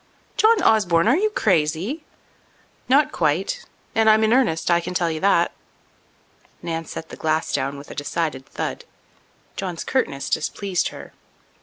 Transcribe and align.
"John 0.35 0.63
Osborne, 0.63 1.07
are 1.07 1.15
you 1.15 1.29
crazy?" 1.29 2.03
"Not 2.89 3.11
quite. 3.11 3.65
And 3.93 4.09
I'm 4.09 4.23
in 4.23 4.33
earnest, 4.33 4.71
I 4.71 4.79
can 4.81 4.95
tell 4.95 5.11
you 5.11 5.19
that." 5.19 5.51
Nan 6.63 6.85
set 6.85 7.09
the 7.09 7.15
glass 7.15 7.53
down 7.53 7.77
with 7.77 7.91
a 7.91 7.93
decided 7.93 8.47
thud. 8.47 8.85
John's 9.55 9.83
curtness 9.83 10.31
displeased 10.31 10.87
her. 10.87 11.13